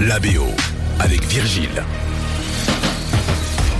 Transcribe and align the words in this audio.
la 0.00 0.18
BO 0.18 0.46
avec 0.98 1.22
Virgile. 1.24 1.84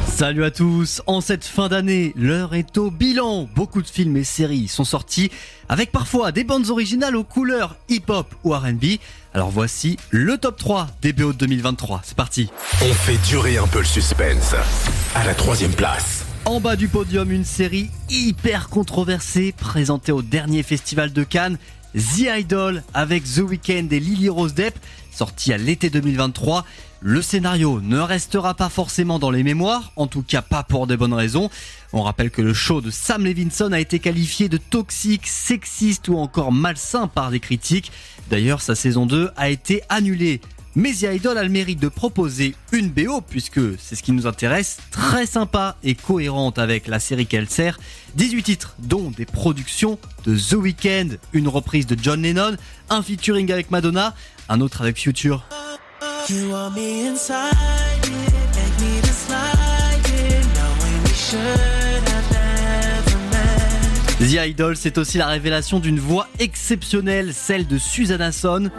Salut 0.07 0.44
à 0.44 0.52
tous, 0.52 1.02
en 1.06 1.21
cette 1.21 1.44
fin 1.44 1.68
d'année, 1.68 2.12
l'heure 2.14 2.55
est 2.55 2.79
au 2.79 2.92
bilan. 2.92 3.49
Beaucoup 3.57 3.83
de 3.83 3.87
films 3.89 4.17
et 4.17 4.23
séries 4.23 4.69
sont 4.69 4.85
sortis 4.85 5.33
avec 5.69 5.91
parfois 5.91 6.31
des 6.31 6.45
bandes 6.45 6.71
originales 6.71 7.17
aux 7.17 7.25
couleurs 7.25 7.77
hip-hop 7.89 8.32
ou 8.45 8.53
RB. 8.53 8.85
Alors 9.32 9.50
voici 9.50 9.96
le 10.11 10.39
top 10.39 10.57
3 10.57 10.87
des 11.03 11.12
BO 11.12 11.32
de 11.32 11.39
2023. 11.39 12.03
C'est 12.05 12.17
parti. 12.17 12.49
On 12.83 12.93
fait 12.93 13.19
durer 13.29 13.59
un 13.59 13.67
peu 13.67 13.81
le 13.81 13.85
suspense. 13.85 14.55
À 15.17 15.25
la 15.25 15.35
troisième 15.35 15.73
place. 15.73 16.25
En 16.45 16.61
bas 16.61 16.77
du 16.77 16.87
podium, 16.87 17.33
une 17.33 17.45
série 17.45 17.91
hyper 18.09 18.69
controversée 18.69 19.53
présentée 19.57 20.12
au 20.12 20.23
dernier 20.23 20.62
festival 20.62 21.12
de 21.12 21.25
Cannes. 21.25 21.59
The 21.95 22.27
Idol 22.39 22.83
avec 22.93 23.23
The 23.23 23.39
Weeknd 23.39 23.89
et 23.93 24.01
Lily 24.01 24.29
Rose 24.29 24.55
Depp, 24.55 24.75
sorti 25.13 25.53
à 25.53 25.59
l'été 25.59 25.91
2023. 25.91 26.65
Le 27.01 27.23
scénario 27.23 27.80
ne 27.83 27.98
restera 27.98 28.55
pas 28.55 28.69
forcément 28.69 29.19
dans 29.19 29.30
les 29.30 29.43
mémoires, 29.43 29.93
en 29.95 30.07
tout 30.09 30.23
cas 30.23 30.43
pas 30.43 30.65
pour 30.65 30.87
de 30.87 30.97
bonnes 30.97 31.12
raisons. 31.12 31.51
On 31.93 32.02
rappelle 32.02 32.30
que 32.30 32.43
le 32.43 32.55
show 32.55 32.80
de 32.80 32.91
Sam 32.91 33.25
Levinson 33.25 33.71
a 33.73 33.79
été 33.79 34.01
qualifié 34.01 34.49
de 34.49 34.57
toxique, 34.57 35.27
sexiste 35.29 36.09
ou 36.09 36.16
encore 36.16 36.51
malsain 36.51 37.07
par 37.07 37.30
des 37.30 37.41
critiques. 37.41 37.93
D'ailleurs, 38.29 38.61
sa 38.61 38.74
saison 38.74 39.07
2 39.07 39.30
a 39.37 39.51
été 39.51 39.83
annulée. 39.88 40.41
Mais 40.77 40.92
The 40.92 41.06
Idol 41.14 41.38
a 41.38 41.45
le 41.45 41.48
mérite 41.48 41.80
de 41.80 41.88
proposer 41.88 42.56
une 42.73 42.88
BO, 42.88 43.20
puisque 43.20 43.60
c'est 43.78 43.95
ce 43.95 44.02
qui 44.02 44.10
nous 44.10 44.27
intéresse, 44.27 44.78
très 44.91 45.24
sympa 45.24 45.77
et 45.84 45.95
cohérente 45.95 46.59
avec 46.59 46.88
la 46.88 46.98
série 46.98 47.27
qu'elle 47.27 47.48
sert. 47.48 47.78
18 48.16 48.42
titres, 48.42 48.74
dont 48.80 49.10
des 49.10 49.24
productions 49.24 49.98
de 50.24 50.37
The 50.37 50.55
Weeknd, 50.55 51.10
une 51.32 51.46
reprise 51.46 51.87
de 51.87 51.96
John 52.01 52.23
Lennon, 52.23 52.56
un 52.91 53.02
featuring 53.02 53.52
avec 53.52 53.70
Madonna, 53.70 54.15
un 54.48 54.60
autre 54.60 54.82
avec 54.82 54.98
Future. 54.98 55.46
The 64.18 64.46
Idol, 64.46 64.77
c'est 64.77 64.98
aussi 64.98 65.18
la 65.18 65.27
révélation 65.28 65.78
d'une 65.78 66.00
voix 66.00 66.27
exceptionnelle, 66.40 67.32
celle 67.32 67.68
de 67.68 67.78
Susanna 67.78 68.32
Son. 68.32 68.70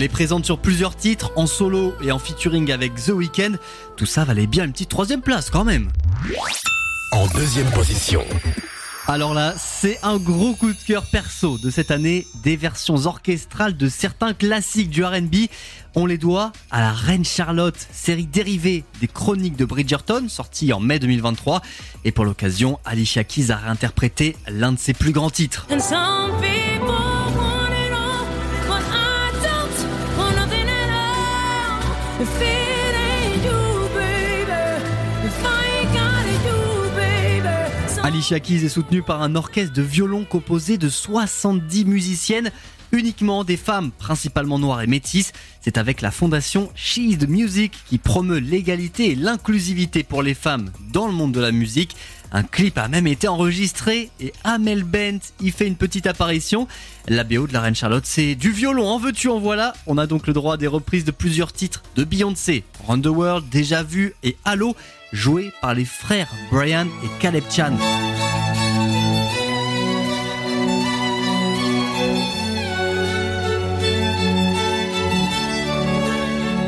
Elle 0.00 0.04
est 0.04 0.08
présente 0.08 0.46
sur 0.46 0.58
plusieurs 0.58 0.96
titres, 0.96 1.30
en 1.36 1.46
solo 1.46 1.92
et 2.02 2.10
en 2.10 2.18
featuring 2.18 2.72
avec 2.72 2.94
The 2.94 3.10
Weeknd. 3.10 3.56
Tout 3.98 4.06
ça 4.06 4.24
valait 4.24 4.46
bien 4.46 4.64
une 4.64 4.72
petite 4.72 4.88
troisième 4.88 5.20
place 5.20 5.50
quand 5.50 5.62
même. 5.62 5.90
En 7.12 7.26
deuxième 7.36 7.70
position. 7.72 8.24
Alors 9.06 9.34
là, 9.34 9.52
c'est 9.58 9.98
un 10.02 10.16
gros 10.16 10.54
coup 10.54 10.72
de 10.72 10.86
cœur 10.86 11.04
perso 11.04 11.58
de 11.58 11.68
cette 11.68 11.90
année, 11.90 12.26
des 12.42 12.56
versions 12.56 13.04
orchestrales 13.04 13.76
de 13.76 13.90
certains 13.90 14.32
classiques 14.32 14.88
du 14.88 15.04
RB. 15.04 15.50
On 15.94 16.06
les 16.06 16.16
doit 16.16 16.52
à 16.70 16.80
la 16.80 16.92
Reine 16.92 17.26
Charlotte, 17.26 17.76
série 17.92 18.24
dérivée 18.24 18.84
des 19.02 19.06
chroniques 19.06 19.56
de 19.56 19.66
Bridgerton, 19.66 20.30
sortie 20.30 20.72
en 20.72 20.80
mai 20.80 20.98
2023. 20.98 21.60
Et 22.06 22.12
pour 22.12 22.24
l'occasion, 22.24 22.78
Alicia 22.86 23.22
Keys 23.22 23.50
a 23.50 23.56
réinterprété 23.56 24.34
l'un 24.48 24.72
de 24.72 24.78
ses 24.78 24.94
plus 24.94 25.12
grands 25.12 25.28
titres. 25.28 25.66
Alicia 38.02 38.40
Keys 38.40 38.64
est 38.64 38.68
soutenue 38.68 39.02
par 39.02 39.22
un 39.22 39.36
orchestre 39.36 39.72
de 39.72 39.82
violon 39.82 40.24
composé 40.24 40.78
de 40.78 40.88
70 40.88 41.84
musiciennes, 41.84 42.50
uniquement 42.92 43.44
des 43.44 43.56
femmes, 43.56 43.92
principalement 43.92 44.58
noires 44.58 44.82
et 44.82 44.86
métisses. 44.86 45.32
C'est 45.60 45.78
avec 45.78 46.00
la 46.00 46.10
fondation 46.10 46.70
She's 46.74 47.18
the 47.18 47.28
Music 47.28 47.72
qui 47.86 47.98
promeut 47.98 48.40
l'égalité 48.40 49.12
et 49.12 49.14
l'inclusivité 49.14 50.02
pour 50.02 50.22
les 50.22 50.34
femmes 50.34 50.70
dans 50.92 51.06
le 51.06 51.12
monde 51.12 51.32
de 51.32 51.40
la 51.40 51.52
musique. 51.52 51.96
Un 52.32 52.42
clip 52.42 52.78
a 52.78 52.88
même 52.88 53.06
été 53.06 53.28
enregistré 53.28 54.10
et 54.20 54.32
Amel 54.44 54.84
Bent 54.84 55.18
y 55.40 55.50
fait 55.50 55.66
une 55.66 55.76
petite 55.76 56.06
apparition. 56.06 56.68
La 57.08 57.24
BO 57.24 57.46
de 57.46 57.52
la 57.52 57.60
Reine 57.60 57.74
Charlotte, 57.74 58.06
c'est 58.06 58.34
du 58.34 58.52
violon, 58.52 58.86
en 58.86 58.98
veux-tu, 58.98 59.28
en 59.28 59.40
voilà. 59.40 59.72
On 59.86 59.98
a 59.98 60.06
donc 60.06 60.26
le 60.26 60.32
droit 60.32 60.54
à 60.54 60.56
des 60.56 60.66
reprises 60.68 61.04
de 61.04 61.10
plusieurs 61.10 61.52
titres 61.52 61.82
de 61.96 62.04
Beyoncé, 62.04 62.64
Run 62.86 63.00
the 63.00 63.06
World, 63.06 63.48
Déjà 63.48 63.82
Vu 63.82 64.14
et 64.22 64.36
Halo, 64.44 64.76
joués 65.12 65.52
par 65.60 65.74
les 65.74 65.84
frères 65.84 66.32
Brian 66.50 66.86
et 66.86 67.20
Caleb 67.20 67.44
Chan. 67.50 67.72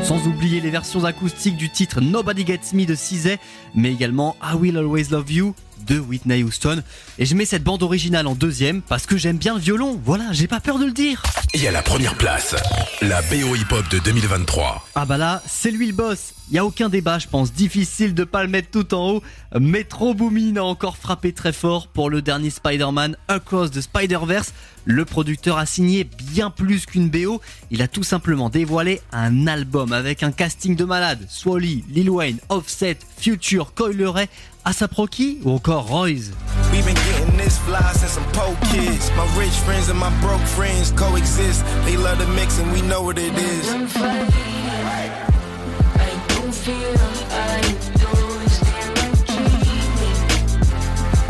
Sans 0.03 0.27
oublier 0.27 0.59
les 0.59 0.69
versions 0.69 1.05
acoustiques 1.05 1.55
du 1.55 1.69
titre 1.69 2.01
Nobody 2.01 2.45
Gets 2.45 2.73
Me 2.73 2.85
de 2.85 2.93
Cizay, 2.93 3.39
mais 3.73 3.93
également 3.93 4.35
I 4.43 4.53
Will 4.55 4.77
Always 4.77 5.05
Love 5.09 5.31
You 5.31 5.55
de 5.85 5.99
Whitney 5.99 6.43
Houston. 6.43 6.83
Et 7.19 7.25
je 7.25 7.35
mets 7.35 7.45
cette 7.45 7.63
bande 7.63 7.83
originale 7.83 8.27
en 8.27 8.35
deuxième 8.35 8.81
parce 8.81 9.05
que 9.05 9.17
j'aime 9.17 9.37
bien 9.37 9.55
le 9.55 9.59
violon. 9.59 9.99
Voilà, 10.03 10.25
j'ai 10.31 10.47
pas 10.47 10.59
peur 10.59 10.79
de 10.79 10.85
le 10.85 10.91
dire. 10.91 11.23
Et 11.53 11.67
à 11.67 11.71
la 11.71 11.81
première 11.81 12.15
place, 12.15 12.55
la 13.01 13.21
BO 13.23 13.55
hip 13.55 13.71
hop 13.71 13.87
de 13.89 13.99
2023. 13.99 14.87
Ah 14.95 15.05
bah 15.05 15.17
là, 15.17 15.41
c'est 15.47 15.71
lui 15.71 15.87
le 15.87 15.93
boss. 15.93 16.33
Y 16.51 16.57
a 16.57 16.65
aucun 16.65 16.89
débat, 16.89 17.19
je 17.19 17.27
pense. 17.27 17.53
Difficile 17.53 18.13
de 18.13 18.23
pas 18.23 18.43
le 18.43 18.49
mettre 18.49 18.69
tout 18.69 18.93
en 18.93 19.11
haut. 19.11 19.23
Metro 19.59 20.13
Boomin 20.13 20.57
a 20.57 20.61
encore 20.61 20.97
frappé 20.97 21.31
très 21.31 21.53
fort 21.53 21.87
pour 21.87 22.09
le 22.09 22.21
dernier 22.21 22.49
Spider-Man 22.49 23.15
Across 23.27 23.71
the 23.71 23.81
Spider-Verse. 23.81 24.53
Le 24.85 25.05
producteur 25.05 25.57
a 25.57 25.65
signé 25.65 26.03
bien 26.03 26.49
plus 26.49 26.85
qu'une 26.85 27.09
BO. 27.09 27.41
Il 27.71 27.81
a 27.81 27.87
tout 27.87 28.03
simplement 28.03 28.49
dévoilé 28.49 29.01
un 29.13 29.47
album 29.47 29.93
avec 29.93 30.23
un 30.23 30.31
casting 30.31 30.75
de 30.75 30.83
malades. 30.83 31.25
Swally, 31.29 31.85
Lil 31.89 32.09
Wayne, 32.09 32.39
Offset, 32.49 32.97
Future, 33.17 33.73
Coil 33.73 34.03
Ray, 34.05 34.27
ASAP 34.65 34.93
Rocky 34.95 35.41
ou 35.43 35.55
encore 35.55 35.85
Royce. 35.87 36.31
We've 36.71 36.85
been 36.85 36.95
getting 36.95 37.37
this 37.37 37.57
fly 37.59 37.81
since 37.93 38.17
I'm 38.17 38.23
po 38.31 38.55
kids. 38.71 39.11
My 39.17 39.25
rich 39.37 39.51
friends 39.65 39.89
and 39.89 39.99
my 39.99 40.09
broke 40.21 40.45
friends 40.55 40.91
coexist. 40.91 41.65
They 41.85 41.97
love 41.97 42.17
the 42.17 42.27
mix 42.27 42.59
and 42.59 42.71
we 42.71 42.81
know 42.81 43.01
what 43.03 43.17
it 43.17 43.33
is. 43.37 43.67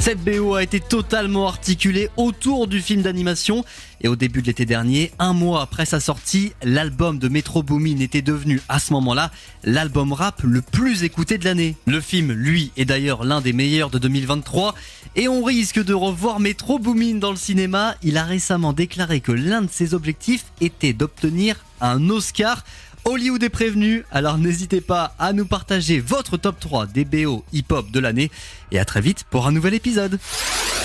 Cette 0.03 0.21
BO 0.21 0.55
a 0.55 0.63
été 0.63 0.81
totalement 0.81 1.47
articulée 1.47 2.09
autour 2.17 2.67
du 2.67 2.81
film 2.81 3.03
d'animation 3.03 3.63
et 4.01 4.09
au 4.09 4.17
début 4.17 4.41
de 4.41 4.47
l'été 4.47 4.65
dernier, 4.65 5.13
un 5.17 5.31
mois 5.31 5.61
après 5.61 5.85
sa 5.85 6.01
sortie, 6.01 6.51
l'album 6.61 7.19
de 7.19 7.29
Metro 7.29 7.63
Boomin 7.63 8.01
était 8.01 8.21
devenu 8.21 8.59
à 8.67 8.79
ce 8.79 8.91
moment-là 8.91 9.31
l'album 9.63 10.11
rap 10.11 10.41
le 10.43 10.61
plus 10.61 11.05
écouté 11.05 11.37
de 11.37 11.45
l'année. 11.45 11.77
Le 11.87 12.01
film, 12.01 12.33
lui, 12.33 12.73
est 12.75 12.83
d'ailleurs 12.83 13.23
l'un 13.23 13.39
des 13.39 13.53
meilleurs 13.53 13.89
de 13.89 13.97
2023 13.97 14.75
et 15.15 15.29
on 15.29 15.41
risque 15.41 15.81
de 15.81 15.93
revoir 15.93 16.41
Metro 16.41 16.79
Boomin 16.79 17.15
dans 17.15 17.31
le 17.31 17.37
cinéma. 17.37 17.95
Il 18.03 18.17
a 18.17 18.25
récemment 18.25 18.73
déclaré 18.73 19.21
que 19.21 19.31
l'un 19.31 19.61
de 19.61 19.71
ses 19.71 19.93
objectifs 19.93 20.43
était 20.59 20.91
d'obtenir 20.91 21.63
un 21.79 22.09
Oscar 22.09 22.65
Hollywood 23.05 23.43
est 23.43 23.49
prévenu, 23.49 24.05
alors 24.11 24.37
n'hésitez 24.37 24.79
pas 24.79 25.13
à 25.19 25.33
nous 25.33 25.45
partager 25.45 25.99
votre 25.99 26.37
top 26.37 26.59
3 26.59 26.85
des 26.87 27.03
BO 27.03 27.43
hip-hop 27.51 27.91
de 27.91 27.99
l'année 27.99 28.31
et 28.71 28.79
à 28.79 28.85
très 28.85 29.01
vite 29.01 29.25
pour 29.29 29.45
un 29.45 29.51
nouvel 29.51 29.73
épisode. 29.73 30.19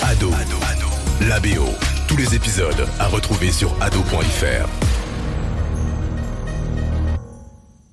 Ado, 0.03 0.27
Ado, 0.33 0.57
Ado. 0.69 1.27
la 1.29 1.39
BO, 1.39 1.69
tous 2.07 2.17
les 2.17 2.35
épisodes 2.35 2.87
à 2.99 3.07
retrouver 3.07 3.51
sur 3.51 3.73
ado.fr. 3.81 4.98